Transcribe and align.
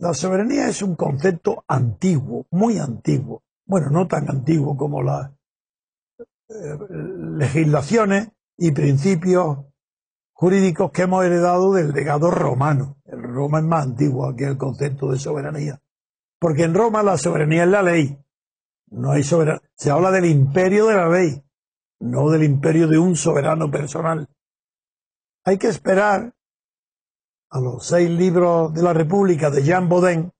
La 0.00 0.14
soberanía 0.14 0.66
es 0.66 0.80
un 0.80 0.96
concepto 0.96 1.62
antiguo, 1.68 2.46
muy 2.52 2.78
antiguo. 2.78 3.42
Bueno, 3.66 3.90
no 3.90 4.08
tan 4.08 4.30
antiguo 4.30 4.74
como 4.74 5.02
las 5.02 5.30
eh, 6.48 6.78
legislaciones 7.36 8.30
y 8.56 8.72
principios 8.72 9.58
jurídicos 10.32 10.90
que 10.90 11.02
hemos 11.02 11.22
heredado 11.22 11.74
del 11.74 11.92
legado 11.92 12.30
romano. 12.30 12.96
El 13.04 13.22
Roma 13.22 13.58
es 13.58 13.64
más 13.66 13.84
antiguo 13.84 14.34
que 14.34 14.44
el 14.44 14.56
concepto 14.56 15.12
de 15.12 15.18
soberanía. 15.18 15.82
Porque 16.38 16.62
en 16.62 16.72
Roma 16.72 17.02
la 17.02 17.18
soberanía 17.18 17.64
es 17.64 17.68
la 17.68 17.82
ley. 17.82 18.18
No 18.86 19.12
hay 19.12 19.22
soberanía. 19.22 19.60
Se 19.74 19.90
habla 19.90 20.10
del 20.10 20.24
imperio 20.24 20.86
de 20.86 20.94
la 20.94 21.10
ley, 21.10 21.44
no 21.98 22.30
del 22.30 22.44
imperio 22.44 22.88
de 22.88 22.96
un 22.96 23.16
soberano 23.16 23.70
personal. 23.70 24.26
Hay 25.44 25.58
que 25.58 25.68
esperar 25.68 26.34
a 27.50 27.60
los 27.60 27.84
seis 27.84 28.08
libros 28.08 28.72
de 28.72 28.82
la 28.82 28.92
República 28.92 29.50
de 29.50 29.62
Jean 29.62 29.88
Baudin 29.88 30.32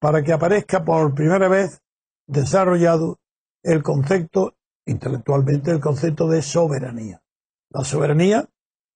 para 0.00 0.22
que 0.22 0.32
aparezca 0.32 0.84
por 0.84 1.14
primera 1.14 1.48
vez 1.48 1.80
desarrollado 2.26 3.20
el 3.62 3.82
concepto, 3.82 4.56
intelectualmente, 4.84 5.70
el 5.70 5.80
concepto 5.80 6.28
de 6.28 6.42
soberanía. 6.42 7.22
La 7.70 7.84
soberanía 7.84 8.48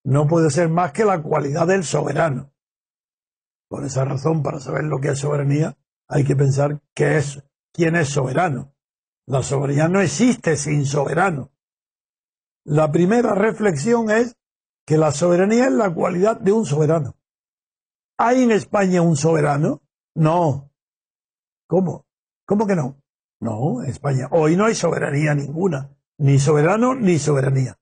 no 0.04 0.26
puede 0.26 0.50
ser 0.50 0.68
más 0.68 0.92
que 0.92 1.04
la 1.04 1.22
cualidad 1.22 1.68
del 1.68 1.84
soberano. 1.84 2.52
Por 3.68 3.84
esa 3.84 4.04
razón, 4.04 4.42
para 4.42 4.60
saber 4.60 4.84
lo 4.84 5.00
que 5.00 5.08
es 5.10 5.18
soberanía, 5.18 5.76
hay 6.08 6.24
que 6.24 6.36
pensar 6.36 6.80
qué 6.94 7.18
es, 7.18 7.42
quién 7.72 7.94
es 7.96 8.08
soberano. 8.08 8.74
La 9.26 9.42
soberanía 9.42 9.88
no 9.88 10.00
existe 10.00 10.56
sin 10.56 10.86
soberano. 10.86 11.52
La 12.64 12.90
primera 12.90 13.34
reflexión 13.34 14.10
es 14.10 14.36
que 14.84 14.98
la 14.98 15.12
soberanía 15.12 15.66
es 15.66 15.72
la 15.72 15.92
cualidad 15.92 16.40
de 16.40 16.52
un 16.52 16.66
soberano. 16.66 17.16
¿Hay 18.18 18.42
en 18.42 18.50
España 18.50 19.02
un 19.02 19.16
soberano? 19.16 19.82
No. 20.14 20.72
¿Cómo? 21.68 22.06
¿Cómo 22.46 22.66
que 22.66 22.74
no? 22.74 23.02
No, 23.40 23.82
en 23.82 23.90
España. 23.90 24.28
Hoy 24.30 24.56
no 24.56 24.64
hay 24.64 24.74
soberanía 24.74 25.34
ninguna. 25.34 25.90
Ni 26.18 26.38
soberano 26.38 26.94
ni 26.94 27.18
soberanía. 27.18 27.78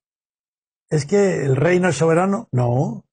¿Es 0.90 1.06
que 1.06 1.44
el 1.44 1.54
rey 1.56 1.78
no 1.78 1.88
es 1.88 1.96
soberano? 1.96 2.48
No. 2.50 3.04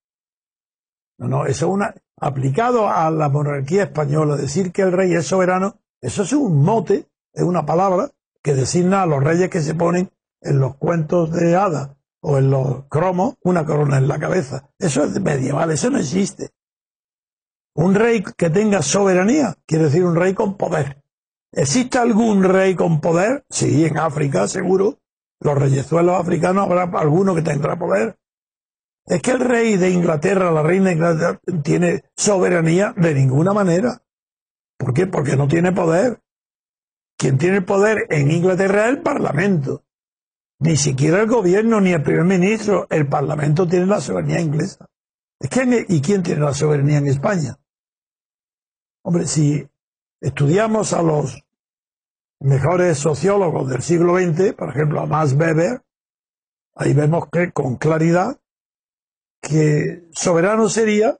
No, 1.19 1.27
no, 1.27 1.45
eso 1.45 1.67
es 1.67 1.71
una. 1.71 1.95
Aplicado 2.19 2.89
a 2.89 3.09
la 3.11 3.29
monarquía 3.29 3.83
española, 3.83 4.35
decir 4.35 4.71
que 4.71 4.81
el 4.81 4.91
rey 4.91 5.13
es 5.13 5.27
soberano, 5.27 5.79
eso 6.01 6.23
es 6.23 6.33
un 6.33 6.63
mote, 6.63 7.07
es 7.33 7.43
una 7.43 7.65
palabra 7.65 8.11
que 8.43 8.53
designa 8.53 9.03
a 9.03 9.05
los 9.05 9.23
reyes 9.23 9.49
que 9.49 9.61
se 9.61 9.75
ponen 9.75 10.11
en 10.41 10.59
los 10.59 10.75
cuentos 10.77 11.31
de 11.31 11.55
hadas 11.55 11.91
o 12.21 12.37
en 12.37 12.49
los 12.49 12.85
cromos 12.85 13.35
una 13.43 13.65
corona 13.65 13.97
en 13.97 14.07
la 14.07 14.19
cabeza. 14.19 14.69
Eso 14.79 15.03
es 15.03 15.19
medieval, 15.19 15.71
eso 15.71 15.89
no 15.89 15.99
existe. 15.99 16.51
Un 17.73 17.95
rey 17.95 18.23
que 18.23 18.49
tenga 18.49 18.81
soberanía 18.81 19.55
quiere 19.65 19.85
decir 19.85 20.03
un 20.03 20.15
rey 20.15 20.33
con 20.33 20.57
poder. 20.57 21.01
¿Existe 21.53 21.97
algún 21.97 22.43
rey 22.43 22.75
con 22.75 23.01
poder? 23.01 23.45
Sí, 23.49 23.85
en 23.85 23.97
África, 23.97 24.47
seguro. 24.47 24.99
Los 25.39 25.57
reyezuelos 25.57 26.19
africanos 26.19 26.65
habrá 26.65 26.83
alguno 26.99 27.33
que 27.33 27.41
tendrá 27.41 27.77
poder. 27.77 28.17
Es 29.05 29.21
que 29.21 29.31
el 29.31 29.39
rey 29.39 29.77
de 29.77 29.89
Inglaterra, 29.89 30.51
la 30.51 30.61
reina 30.61 30.87
de 30.87 30.93
Inglaterra, 30.93 31.39
tiene 31.63 32.03
soberanía 32.15 32.93
de 32.95 33.13
ninguna 33.15 33.53
manera. 33.53 34.01
¿Por 34.77 34.93
qué? 34.93 35.07
Porque 35.07 35.35
no 35.35 35.47
tiene 35.47 35.71
poder. 35.71 36.21
Quien 37.17 37.37
tiene 37.37 37.61
poder 37.61 38.07
en 38.09 38.31
Inglaterra 38.31 38.85
es 38.85 38.89
el 38.91 39.01
Parlamento. 39.01 39.83
Ni 40.59 40.77
siquiera 40.77 41.21
el 41.21 41.27
gobierno 41.27 41.81
ni 41.81 41.91
el 41.91 42.03
primer 42.03 42.25
ministro. 42.25 42.87
El 42.89 43.07
Parlamento 43.07 43.67
tiene 43.67 43.87
la 43.87 43.99
soberanía 43.99 44.39
inglesa. 44.39 44.85
Es 45.39 45.49
que, 45.49 45.85
¿Y 45.89 46.01
quién 46.01 46.21
tiene 46.21 46.41
la 46.41 46.53
soberanía 46.53 46.99
en 46.99 47.07
España? 47.07 47.57
Hombre, 49.03 49.25
si 49.25 49.67
estudiamos 50.19 50.93
a 50.93 51.01
los 51.01 51.43
mejores 52.39 52.97
sociólogos 52.97 53.69
del 53.69 53.81
siglo 53.81 54.17
XX, 54.17 54.53
por 54.53 54.69
ejemplo 54.69 55.01
a 55.01 55.05
Max 55.05 55.33
Weber, 55.33 55.83
ahí 56.75 56.93
vemos 56.93 57.29
que 57.31 57.51
con 57.51 57.77
claridad 57.77 58.39
que 59.41 60.07
soberano 60.11 60.69
sería 60.69 61.19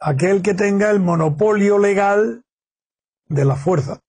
aquel 0.00 0.42
que 0.42 0.54
tenga 0.54 0.90
el 0.90 1.00
monopolio 1.00 1.78
legal 1.78 2.44
de 3.26 3.44
la 3.44 3.56
fuerza. 3.56 4.00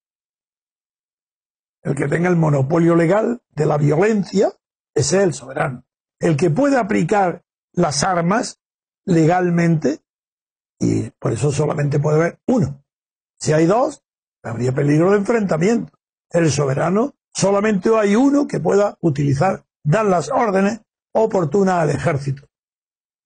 El 1.81 1.95
que 1.95 2.07
tenga 2.07 2.29
el 2.29 2.35
monopolio 2.35 2.95
legal 2.95 3.41
de 3.49 3.65
la 3.65 3.77
violencia, 3.77 4.53
es 4.93 5.13
el 5.13 5.33
soberano. 5.33 5.85
El 6.19 6.35
que 6.37 6.49
puede 6.49 6.77
aplicar 6.77 7.43
las 7.71 8.03
armas 8.03 8.59
legalmente, 9.05 10.01
y 10.79 11.09
por 11.11 11.33
eso 11.33 11.51
solamente 11.51 11.99
puede 11.99 12.17
haber 12.17 12.39
uno. 12.47 12.83
Si 13.37 13.53
hay 13.53 13.65
dos, 13.65 14.01
habría 14.43 14.71
peligro 14.71 15.11
de 15.11 15.17
enfrentamiento. 15.17 15.93
El 16.29 16.51
soberano, 16.51 17.15
solamente 17.33 17.89
hay 17.95 18.15
uno 18.15 18.47
que 18.47 18.59
pueda 18.59 18.97
utilizar, 19.01 19.65
dar 19.83 20.05
las 20.05 20.29
órdenes 20.29 20.81
oportunas 21.11 21.75
al 21.75 21.89
ejército. 21.89 22.47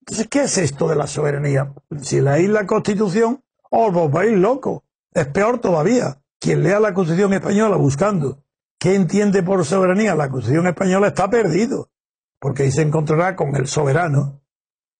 Entonces, 0.01 0.27
¿qué 0.27 0.43
es 0.43 0.57
esto 0.57 0.87
de 0.87 0.95
la 0.95 1.07
soberanía? 1.07 1.73
Si 2.01 2.19
leéis 2.19 2.49
la 2.49 2.65
Constitución, 2.65 3.41
os 3.69 4.11
vais 4.11 4.37
loco. 4.37 4.83
Es 5.13 5.27
peor 5.27 5.59
todavía. 5.59 6.21
Quien 6.39 6.63
lea 6.63 6.79
la 6.79 6.93
Constitución 6.93 7.33
española 7.33 7.77
buscando 7.77 8.43
qué 8.83 8.95
entiende 8.95 9.43
por 9.43 9.63
soberanía 9.63 10.13
la 10.13 10.29
Constitución 10.29 10.67
española 10.67 11.07
está 11.07 11.29
perdido, 11.29 11.89
porque 12.37 12.63
ahí 12.63 12.71
se 12.71 12.81
encontrará 12.81 13.33
con 13.33 13.55
el 13.55 13.65
soberano. 13.67 14.41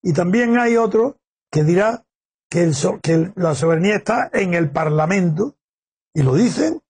Y 0.02 0.14
también 0.14 0.58
hay 0.58 0.78
otro 0.78 1.18
que 1.52 1.66
dirá 1.66 2.06
que, 2.54 2.72
que 3.02 3.32
la 3.36 3.56
soberanía 3.56 3.96
está 3.96 4.30
en 4.32 4.54
el 4.54 4.70
Parlamento 4.70 5.56
y 6.14 6.22
lo 6.22 6.36
dicen, 6.36 6.84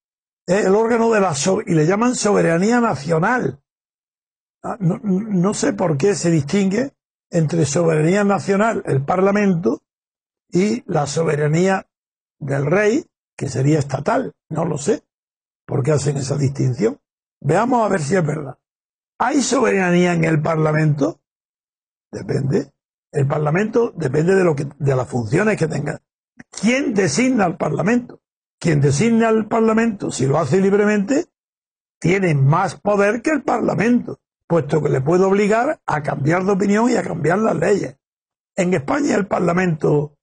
es 0.45 0.65
el 0.65 0.75
órgano 0.75 1.09
de 1.09 1.21
la 1.21 1.33
y 1.65 1.73
le 1.73 1.85
llaman 1.85 2.15
soberanía 2.15 2.81
nacional. 2.81 3.61
Ah, 4.61 4.75
no, 4.81 4.99
no, 5.01 5.53
sé 5.53 5.71
por 5.71 5.97
qué 5.97 6.15
se 6.15 6.29
distingue 6.31 6.91
entre 7.31 7.65
soberanía 7.65 8.25
nacional, 8.25 8.83
el 8.85 9.05
Parlamento, 9.05 9.81
y 10.51 10.83
la 10.85 11.07
soberanía 11.07 11.87
del 12.39 12.65
rey, 12.65 13.05
que 13.37 13.47
sería 13.47 13.79
estatal. 13.79 14.33
No 14.49 14.65
lo 14.65 14.77
sé. 14.77 15.01
¿Por 15.65 15.81
qué 15.81 15.93
hacen 15.93 16.17
esa 16.17 16.37
distinción? 16.37 16.99
Veamos 17.39 17.85
a 17.85 17.89
ver 17.89 18.01
si 18.01 18.15
es 18.17 18.25
verdad. 18.25 18.57
¿Hay 19.17 19.41
soberanía 19.41 20.13
en 20.13 20.25
el 20.25 20.41
Parlamento? 20.41 21.21
Depende. 22.11 22.73
El 23.13 23.27
Parlamento 23.27 23.93
depende 23.95 24.35
de, 24.35 24.43
lo 24.43 24.55
que, 24.55 24.67
de 24.77 24.95
las 24.95 25.07
funciones 25.07 25.57
que 25.57 25.67
tenga. 25.67 26.01
¿Quién 26.61 26.93
designa 26.93 27.45
al 27.45 27.55
Parlamento? 27.57 28.19
quien 28.63 28.79
designa 28.79 29.27
al 29.27 29.45
Parlamento, 29.49 30.09
si 30.09 30.25
lo 30.25 30.39
hace 30.39 30.61
libremente, 30.61 31.25
tiene 31.99 32.33
más 32.33 32.79
poder 32.79 33.21
que 33.21 33.31
el 33.31 33.43
Parlamento, 33.43 34.21
puesto 34.47 34.81
que 34.81 34.87
le 34.87 35.01
puede 35.01 35.25
obligar 35.25 35.81
a 35.85 36.01
cambiar 36.01 36.45
de 36.45 36.53
opinión 36.53 36.89
y 36.89 36.95
a 36.95 37.03
cambiar 37.03 37.39
las 37.39 37.57
leyes. 37.57 37.97
En 38.55 38.73
España 38.73 39.15
el 39.17 39.27
Parlamento 39.27 40.15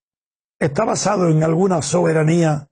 está 0.58 0.86
basado 0.86 1.28
en 1.28 1.44
alguna 1.44 1.82
soberanía 1.82 2.70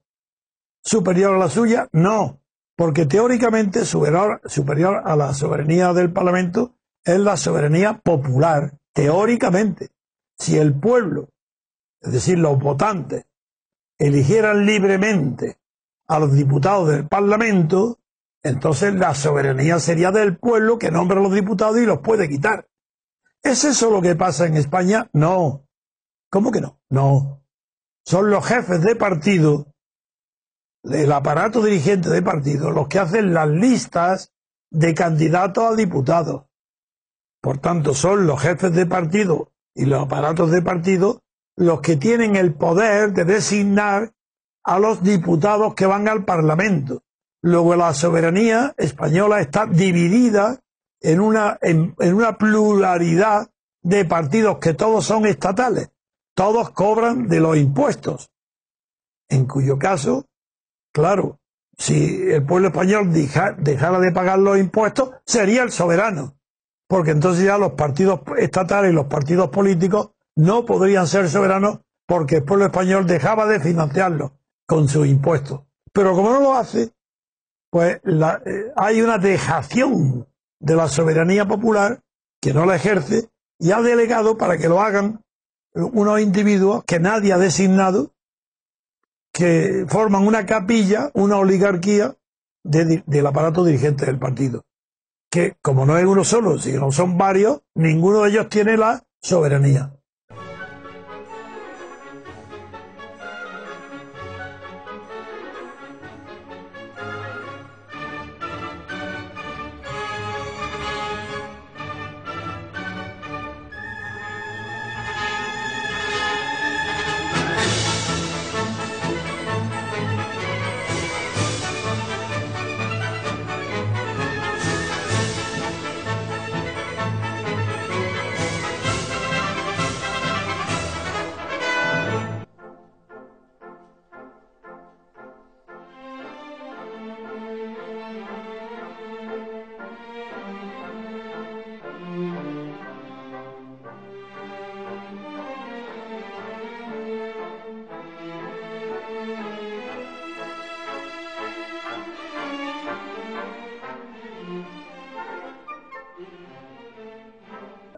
superior 0.82 1.34
a 1.34 1.38
la 1.38 1.50
suya? 1.50 1.86
No, 1.92 2.40
porque 2.74 3.04
teóricamente 3.04 3.84
superior, 3.84 4.40
superior 4.46 5.02
a 5.04 5.16
la 5.16 5.34
soberanía 5.34 5.92
del 5.92 6.10
Parlamento 6.10 6.76
es 7.04 7.20
la 7.20 7.36
soberanía 7.36 7.98
popular, 7.98 8.72
teóricamente. 8.94 9.90
Si 10.38 10.56
el 10.56 10.78
pueblo, 10.78 11.30
es 12.00 12.12
decir, 12.12 12.38
los 12.38 12.58
votantes, 12.58 13.26
eligieran 13.98 14.64
libremente 14.64 15.58
a 16.06 16.18
los 16.18 16.32
diputados 16.32 16.88
del 16.88 17.08
Parlamento, 17.08 17.98
entonces 18.42 18.94
la 18.94 19.14
soberanía 19.14 19.80
sería 19.80 20.12
del 20.12 20.38
pueblo 20.38 20.78
que 20.78 20.90
nombra 20.90 21.18
a 21.18 21.22
los 21.22 21.34
diputados 21.34 21.78
y 21.78 21.86
los 21.86 21.98
puede 21.98 22.28
quitar. 22.28 22.68
¿Es 23.42 23.64
eso 23.64 23.90
lo 23.90 24.00
que 24.00 24.14
pasa 24.14 24.46
en 24.46 24.56
España? 24.56 25.10
No. 25.12 25.66
¿Cómo 26.30 26.52
que 26.52 26.60
no? 26.60 26.80
No. 26.88 27.42
Son 28.04 28.30
los 28.30 28.46
jefes 28.46 28.82
de 28.82 28.96
partido, 28.96 29.74
el 30.84 31.12
aparato 31.12 31.62
dirigente 31.62 32.08
de 32.08 32.22
partido, 32.22 32.70
los 32.70 32.88
que 32.88 32.98
hacen 32.98 33.34
las 33.34 33.48
listas 33.48 34.32
de 34.70 34.94
candidatos 34.94 35.64
a 35.64 35.76
diputados. 35.76 36.46
Por 37.40 37.58
tanto, 37.58 37.94
son 37.94 38.26
los 38.26 38.40
jefes 38.40 38.72
de 38.74 38.86
partido 38.86 39.52
y 39.74 39.84
los 39.84 40.04
aparatos 40.04 40.50
de 40.50 40.62
partido 40.62 41.20
los 41.56 41.80
que 41.80 41.96
tienen 41.96 42.36
el 42.36 42.54
poder 42.54 43.12
de 43.12 43.24
designar 43.24 44.12
a 44.64 44.78
los 44.78 45.02
diputados 45.02 45.74
que 45.74 45.86
van 45.86 46.08
al 46.08 46.24
Parlamento. 46.24 47.02
Luego 47.42 47.74
la 47.74 47.94
soberanía 47.94 48.74
española 48.76 49.40
está 49.40 49.66
dividida 49.66 50.60
en 51.00 51.20
una, 51.20 51.58
en, 51.60 51.94
una 51.98 52.36
pluralidad 52.36 53.50
de 53.82 54.04
partidos 54.04 54.58
que 54.58 54.74
todos 54.74 55.04
son 55.04 55.26
estatales, 55.26 55.90
todos 56.34 56.70
cobran 56.70 57.28
de 57.28 57.40
los 57.40 57.56
impuestos, 57.56 58.30
en 59.28 59.46
cuyo 59.46 59.78
caso, 59.78 60.26
claro, 60.92 61.38
si 61.76 62.30
el 62.30 62.44
pueblo 62.44 62.68
español 62.68 63.12
dejara 63.12 64.00
de 64.00 64.12
pagar 64.12 64.40
los 64.40 64.58
impuestos, 64.58 65.10
sería 65.24 65.62
el 65.62 65.70
soberano, 65.70 66.37
porque 66.88 67.10
entonces 67.12 67.44
ya 67.44 67.58
los 67.58 67.72
partidos 67.72 68.20
estatales 68.38 68.90
y 68.90 68.94
los 68.94 69.06
partidos 69.06 69.50
políticos 69.50 70.10
no 70.34 70.64
podrían 70.64 71.06
ser 71.06 71.28
soberanos 71.28 71.80
porque 72.06 72.36
el 72.36 72.44
pueblo 72.44 72.64
español 72.64 73.06
dejaba 73.06 73.46
de 73.46 73.60
financiarlo 73.60 74.32
con 74.66 74.88
sus 74.88 75.06
impuestos. 75.06 75.60
Pero 75.92 76.14
como 76.14 76.32
no 76.32 76.40
lo 76.40 76.54
hace, 76.54 76.92
pues 77.70 78.00
eh, 78.04 78.72
hay 78.76 79.02
una 79.02 79.18
dejación 79.18 80.26
de 80.60 80.74
la 80.74 80.88
soberanía 80.88 81.46
popular 81.46 82.02
que 82.40 82.54
no 82.54 82.64
la 82.64 82.76
ejerce 82.76 83.28
y 83.58 83.72
ha 83.72 83.82
delegado 83.82 84.38
para 84.38 84.56
que 84.56 84.68
lo 84.68 84.80
hagan 84.80 85.22
unos 85.74 86.20
individuos 86.20 86.84
que 86.84 86.98
nadie 86.98 87.32
ha 87.32 87.38
designado, 87.38 88.14
que 89.32 89.84
forman 89.88 90.26
una 90.26 90.46
capilla, 90.46 91.10
una 91.14 91.36
oligarquía 91.36 92.16
del 92.64 93.26
aparato 93.26 93.64
dirigente 93.64 94.06
del 94.06 94.18
partido. 94.18 94.64
Que 95.30 95.56
como 95.60 95.84
no 95.84 95.98
es 95.98 96.06
uno 96.06 96.24
solo, 96.24 96.58
sino 96.58 96.90
son 96.92 97.18
varios, 97.18 97.62
ninguno 97.74 98.22
de 98.22 98.30
ellos 98.30 98.48
tiene 98.48 98.76
la 98.76 99.04
soberanía. 99.20 99.97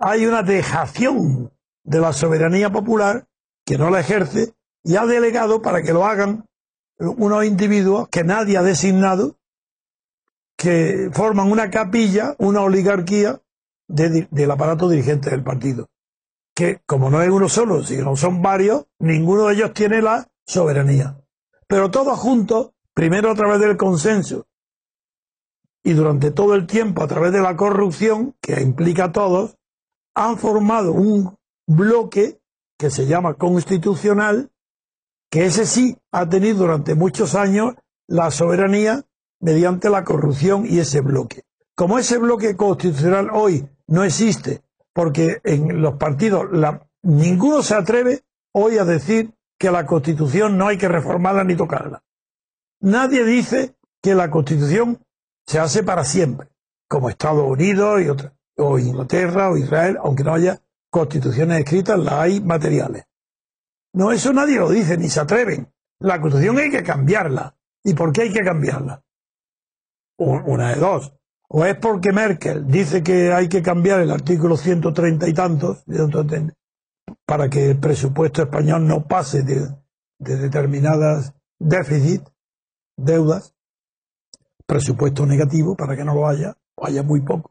Hay 0.00 0.24
una 0.24 0.42
dejación 0.42 1.52
de 1.84 2.00
la 2.00 2.12
soberanía 2.12 2.70
popular 2.72 3.28
que 3.66 3.76
no 3.76 3.90
la 3.90 4.00
ejerce 4.00 4.54
y 4.82 4.96
ha 4.96 5.04
delegado 5.04 5.60
para 5.60 5.82
que 5.82 5.92
lo 5.92 6.06
hagan 6.06 6.46
unos 6.98 7.44
individuos 7.44 8.08
que 8.08 8.24
nadie 8.24 8.56
ha 8.56 8.62
designado, 8.62 9.36
que 10.56 11.10
forman 11.12 11.52
una 11.52 11.70
capilla, 11.70 12.34
una 12.38 12.62
oligarquía 12.62 13.40
del 13.86 14.50
aparato 14.50 14.88
dirigente 14.88 15.30
del 15.30 15.42
partido. 15.42 15.88
Que 16.54 16.80
como 16.86 17.10
no 17.10 17.22
es 17.22 17.30
uno 17.30 17.48
solo, 17.48 17.82
sino 17.82 18.16
son 18.16 18.42
varios, 18.42 18.86
ninguno 18.98 19.46
de 19.46 19.54
ellos 19.54 19.72
tiene 19.74 20.02
la 20.02 20.28
soberanía. 20.46 21.20
Pero 21.66 21.90
todos 21.90 22.18
juntos, 22.18 22.72
primero 22.94 23.30
a 23.30 23.34
través 23.34 23.60
del 23.60 23.76
consenso 23.76 24.46
y 25.82 25.92
durante 25.92 26.30
todo 26.30 26.54
el 26.54 26.66
tiempo 26.66 27.02
a 27.02 27.08
través 27.08 27.32
de 27.32 27.40
la 27.40 27.56
corrupción, 27.56 28.34
que 28.40 28.60
implica 28.60 29.04
a 29.04 29.12
todos, 29.12 29.56
han 30.14 30.38
formado 30.38 30.92
un 30.92 31.36
bloque 31.66 32.40
que 32.78 32.90
se 32.90 33.06
llama 33.06 33.34
constitucional, 33.34 34.50
que 35.30 35.44
ese 35.44 35.66
sí 35.66 35.96
ha 36.12 36.28
tenido 36.28 36.58
durante 36.58 36.94
muchos 36.94 37.34
años 37.34 37.74
la 38.08 38.30
soberanía 38.30 39.04
mediante 39.40 39.90
la 39.90 40.04
corrupción 40.04 40.66
y 40.66 40.78
ese 40.78 41.00
bloque. 41.00 41.44
Como 41.76 41.98
ese 41.98 42.18
bloque 42.18 42.56
constitucional 42.56 43.30
hoy 43.32 43.68
no 43.86 44.02
existe, 44.04 44.62
porque 44.92 45.40
en 45.44 45.80
los 45.80 45.94
partidos 45.94 46.46
ninguno 47.02 47.62
se 47.62 47.74
atreve 47.74 48.22
hoy 48.52 48.78
a 48.78 48.84
decir 48.84 49.32
que 49.58 49.70
la 49.70 49.86
constitución 49.86 50.58
no 50.58 50.68
hay 50.68 50.78
que 50.78 50.88
reformarla 50.88 51.44
ni 51.44 51.54
tocarla. 51.54 52.02
Nadie 52.80 53.24
dice 53.24 53.76
que 54.02 54.14
la 54.14 54.30
constitución 54.30 55.04
se 55.46 55.58
hace 55.58 55.82
para 55.82 56.04
siempre, 56.04 56.48
como 56.88 57.10
Estados 57.10 57.46
Unidos 57.46 58.02
y 58.02 58.08
otras 58.08 58.32
o 58.56 58.78
Inglaterra 58.78 59.50
o 59.50 59.56
Israel, 59.56 59.98
aunque 60.02 60.24
no 60.24 60.34
haya 60.34 60.60
constituciones 60.90 61.60
escritas, 61.60 61.98
las 61.98 62.14
hay 62.14 62.40
materiales. 62.40 63.04
No, 63.92 64.12
eso 64.12 64.32
nadie 64.32 64.58
lo 64.58 64.70
dice, 64.70 64.96
ni 64.96 65.08
se 65.08 65.20
atreven. 65.20 65.72
La 66.00 66.20
constitución 66.20 66.58
hay 66.58 66.70
que 66.70 66.82
cambiarla. 66.82 67.56
¿Y 67.82 67.94
por 67.94 68.12
qué 68.12 68.22
hay 68.22 68.32
que 68.32 68.44
cambiarla? 68.44 69.02
Una 70.18 70.70
de 70.70 70.80
dos. 70.80 71.12
O 71.48 71.64
es 71.64 71.76
porque 71.76 72.12
Merkel 72.12 72.66
dice 72.66 73.02
que 73.02 73.32
hay 73.32 73.48
que 73.48 73.62
cambiar 73.62 74.00
el 74.00 74.10
artículo 74.10 74.56
130 74.56 75.28
y 75.28 75.32
tantos 75.32 75.84
para 77.26 77.48
que 77.48 77.70
el 77.70 77.80
presupuesto 77.80 78.42
español 78.42 78.86
no 78.86 79.06
pase 79.06 79.42
de, 79.42 79.66
de 80.18 80.36
determinadas 80.36 81.34
déficits, 81.58 82.30
deudas, 82.96 83.54
presupuesto 84.66 85.26
negativo 85.26 85.74
para 85.74 85.96
que 85.96 86.04
no 86.04 86.14
lo 86.14 86.28
haya, 86.28 86.56
o 86.76 86.86
haya 86.86 87.02
muy 87.02 87.20
poco 87.22 87.50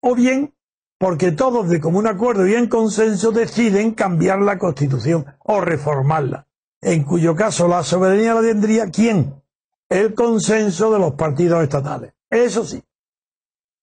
o 0.00 0.14
bien 0.14 0.54
porque 0.98 1.32
todos 1.32 1.68
de 1.68 1.80
común 1.80 2.06
acuerdo 2.06 2.46
y 2.46 2.54
en 2.54 2.68
consenso 2.68 3.30
deciden 3.30 3.92
cambiar 3.92 4.40
la 4.40 4.58
Constitución 4.58 5.26
o 5.38 5.60
reformarla, 5.60 6.48
en 6.80 7.04
cuyo 7.04 7.36
caso 7.36 7.68
la 7.68 7.84
soberanía 7.84 8.34
la 8.34 8.42
tendría 8.42 8.90
quién? 8.90 9.42
El 9.88 10.14
consenso 10.14 10.92
de 10.92 10.98
los 10.98 11.14
partidos 11.14 11.62
estatales. 11.62 12.12
Eso 12.28 12.64
sí, 12.64 12.82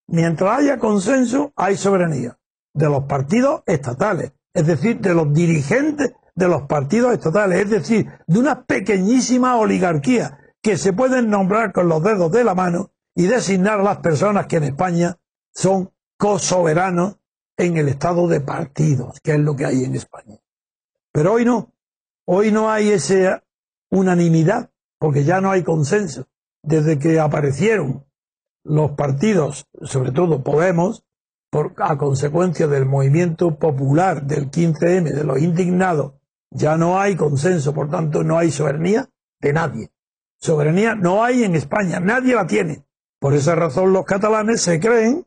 mientras 0.07 0.59
haya 0.59 0.77
consenso 0.77 1.53
hay 1.55 1.77
soberanía 1.77 2.37
de 2.73 2.89
los 2.89 3.05
partidos 3.05 3.63
estatales, 3.65 4.33
es 4.53 4.67
decir, 4.67 4.99
de 4.99 5.13
los 5.13 5.33
dirigentes 5.33 6.13
de 6.35 6.47
los 6.49 6.63
partidos 6.63 7.13
estatales, 7.13 7.61
es 7.61 7.69
decir, 7.69 8.07
de 8.27 8.39
una 8.39 8.65
pequeñísima 8.65 9.55
oligarquía 9.55 10.37
que 10.61 10.77
se 10.77 10.91
pueden 10.91 11.29
nombrar 11.29 11.71
con 11.71 11.87
los 11.87 12.03
dedos 12.03 12.31
de 12.31 12.43
la 12.43 12.53
mano 12.53 12.91
y 13.15 13.27
designar 13.27 13.79
a 13.79 13.83
las 13.83 13.97
personas 13.99 14.47
que 14.47 14.57
en 14.57 14.65
España 14.65 15.17
son 15.53 15.91
co-soberano 16.17 17.19
en 17.57 17.77
el 17.77 17.87
estado 17.87 18.27
de 18.27 18.41
partidos, 18.41 19.19
que 19.21 19.33
es 19.33 19.39
lo 19.39 19.55
que 19.55 19.65
hay 19.65 19.83
en 19.83 19.95
España. 19.95 20.37
Pero 21.11 21.33
hoy 21.33 21.45
no. 21.45 21.73
Hoy 22.25 22.51
no 22.51 22.69
hay 22.69 22.89
esa 22.89 23.43
unanimidad, 23.89 24.71
porque 24.99 25.23
ya 25.23 25.41
no 25.41 25.51
hay 25.51 25.63
consenso. 25.63 26.27
Desde 26.63 26.97
que 26.97 27.19
aparecieron 27.19 28.05
los 28.63 28.91
partidos, 28.91 29.67
sobre 29.83 30.11
todo 30.11 30.43
Podemos, 30.43 31.05
por, 31.51 31.73
a 31.77 31.97
consecuencia 31.97 32.67
del 32.67 32.85
movimiento 32.85 33.57
popular 33.57 34.23
del 34.23 34.49
15M, 34.49 35.13
de 35.13 35.23
los 35.23 35.39
indignados, 35.39 36.13
ya 36.49 36.77
no 36.77 36.99
hay 36.99 37.15
consenso, 37.15 37.73
por 37.73 37.89
tanto 37.89 38.23
no 38.23 38.37
hay 38.37 38.51
soberanía 38.51 39.07
de 39.39 39.53
nadie. 39.53 39.91
Soberanía 40.39 40.95
no 40.95 41.23
hay 41.23 41.43
en 41.43 41.55
España, 41.55 41.99
nadie 41.99 42.35
la 42.35 42.47
tiene. 42.47 42.85
Por 43.19 43.33
esa 43.33 43.55
razón 43.55 43.93
los 43.93 44.05
catalanes 44.05 44.61
se 44.61 44.79
creen 44.79 45.25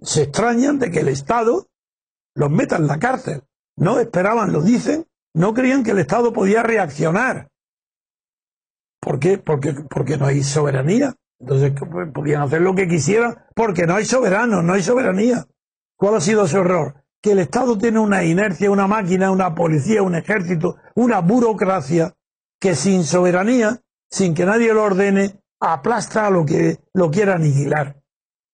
se 0.00 0.22
extrañan 0.22 0.78
de 0.78 0.90
que 0.90 1.00
el 1.00 1.08
Estado 1.08 1.68
los 2.34 2.50
meta 2.50 2.76
en 2.76 2.86
la 2.86 2.98
cárcel. 2.98 3.42
No 3.76 3.98
esperaban, 3.98 4.52
lo 4.52 4.62
dicen, 4.62 5.06
no 5.34 5.54
creían 5.54 5.82
que 5.82 5.90
el 5.90 5.98
Estado 5.98 6.32
podía 6.32 6.62
reaccionar. 6.62 7.48
¿Por 9.00 9.18
qué? 9.18 9.38
Porque, 9.38 9.72
porque 9.88 10.16
no 10.16 10.26
hay 10.26 10.42
soberanía. 10.42 11.14
Entonces 11.38 11.72
pues, 11.90 12.10
podían 12.12 12.42
hacer 12.42 12.62
lo 12.62 12.74
que 12.74 12.88
quisieran 12.88 13.44
porque 13.54 13.86
no 13.86 13.94
hay 13.94 14.04
soberano, 14.04 14.62
no 14.62 14.72
hay 14.72 14.82
soberanía. 14.82 15.46
¿Cuál 15.96 16.16
ha 16.16 16.20
sido 16.20 16.46
su 16.46 16.58
error? 16.58 17.04
Que 17.22 17.32
el 17.32 17.38
Estado 17.38 17.76
tiene 17.76 17.98
una 17.98 18.24
inercia, 18.24 18.70
una 18.70 18.86
máquina, 18.86 19.30
una 19.30 19.54
policía, 19.54 20.02
un 20.02 20.14
ejército, 20.14 20.76
una 20.94 21.20
burocracia 21.20 22.14
que 22.60 22.74
sin 22.74 23.04
soberanía, 23.04 23.80
sin 24.10 24.34
que 24.34 24.46
nadie 24.46 24.72
lo 24.72 24.84
ordene, 24.84 25.40
aplasta 25.60 26.26
a 26.26 26.30
lo 26.30 26.44
que 26.44 26.80
lo 26.94 27.10
quiera 27.10 27.34
aniquilar. 27.34 28.00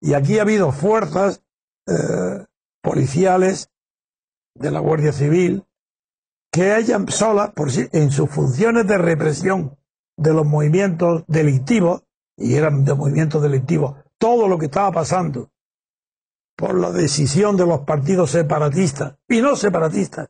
Y 0.03 0.15
aquí 0.15 0.37
ha 0.37 0.41
habido 0.41 0.73
fuerzas 0.73 1.41
eh, 1.87 2.45
policiales 2.81 3.71
de 4.53 4.69
la 4.69 4.81
Guardia 4.81 5.13
Civil 5.13 5.63
que 6.51 6.73
hayan 6.73 7.07
solas, 7.07 7.51
por 7.51 7.69
en 7.71 8.11
sus 8.11 8.29
funciones 8.29 8.85
de 8.85 8.97
represión 8.97 9.77
de 10.17 10.33
los 10.33 10.45
movimientos 10.45 11.23
delictivos, 11.27 12.03
y 12.37 12.55
eran 12.55 12.83
de 12.83 12.93
movimientos 12.93 13.41
delictivos, 13.41 13.95
todo 14.17 14.49
lo 14.49 14.57
que 14.57 14.65
estaba 14.65 14.91
pasando 14.91 15.49
por 16.57 16.77
la 16.77 16.91
decisión 16.91 17.55
de 17.55 17.65
los 17.65 17.79
partidos 17.81 18.31
separatistas 18.31 19.15
y 19.29 19.41
no 19.41 19.55
separatistas 19.55 20.29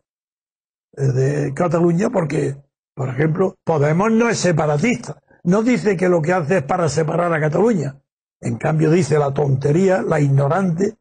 eh, 0.95 1.01
de 1.01 1.53
Cataluña, 1.55 2.11
porque, 2.11 2.57
por 2.93 3.09
ejemplo, 3.09 3.55
Podemos 3.63 4.11
no 4.11 4.29
es 4.29 4.37
separatista, 4.37 5.19
no 5.43 5.63
dice 5.63 5.97
que 5.97 6.09
lo 6.09 6.21
que 6.21 6.31
hace 6.31 6.57
es 6.57 6.63
para 6.63 6.87
separar 6.89 7.33
a 7.33 7.39
Cataluña, 7.39 8.02
en 8.43 8.57
cambio 8.57 8.91
dice 8.91 9.17
la 9.17 9.33
tontería, 9.33 10.01
la 10.01 10.19
ignorante, 10.19 10.97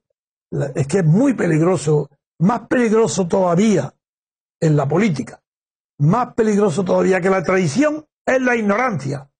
es 0.74 0.86
que 0.86 0.98
es 0.98 1.04
muy 1.04 1.34
peligroso, 1.34 2.08
más 2.38 2.68
peligroso 2.68 3.26
todavía 3.26 3.94
en 4.60 4.76
la 4.76 4.86
política, 4.86 5.42
más 5.98 6.34
peligroso 6.34 6.84
todavía 6.84 7.20
que 7.20 7.30
la 7.30 7.42
traición 7.42 8.06
es 8.24 8.40
la 8.40 8.56
ignorancia. 8.56 9.30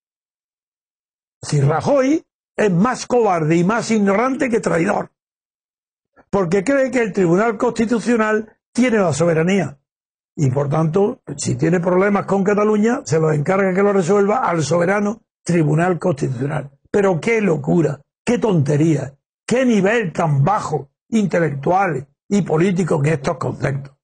Si 1.41 1.61
Rajoy 1.61 2.25
es 2.57 2.71
más 2.71 3.07
cobarde 3.07 3.57
y 3.57 3.65
más 3.65 3.91
ignorante 3.91 4.49
que 4.49 4.61
traidor, 4.61 5.11
porque 6.31 6.65
cree 6.65 6.91
que 6.91 7.03
el 7.03 7.13
Tribunal 7.13 7.57
Constitucional 7.57 8.59
tiene 8.73 8.99
la 8.99 9.13
soberanía 9.13 9.79
y 10.35 10.51
por 10.51 10.69
tanto, 10.69 11.21
si 11.37 11.57
tiene 11.57 11.81
problemas 11.81 12.25
con 12.27 12.43
Cataluña, 12.43 13.03
se 13.05 13.21
los 13.21 13.35
encarga 13.35 13.75
que 13.75 13.83
lo 13.83 13.93
resuelva 13.93 14.39
al 14.39 14.63
soberano 14.63 15.21
Tribunal 15.45 15.99
Constitucional. 15.99 16.71
Pero 16.93 17.21
qué 17.21 17.41
locura, 17.41 18.01
qué 18.25 18.39
tontería, 18.39 19.17
qué 19.47 19.65
nivel 19.65 20.13
tan 20.13 20.45
bajo 20.45 20.91
intelectual 21.09 22.07
y 22.29 22.43
político 22.43 23.01
en 23.03 23.13
estos 23.15 23.39
conceptos. 23.39 23.97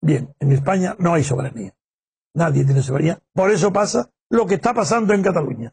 Bien, 0.00 0.34
en 0.40 0.52
España 0.52 0.96
no 0.98 1.14
hay 1.14 1.22
soberanía. 1.22 1.74
Nadie 2.34 2.64
tiene 2.64 2.82
soberanía. 2.82 3.20
Por 3.32 3.50
eso 3.50 3.72
pasa 3.72 4.10
lo 4.30 4.46
que 4.46 4.54
está 4.54 4.72
pasando 4.72 5.12
en 5.12 5.22
Cataluña. 5.22 5.72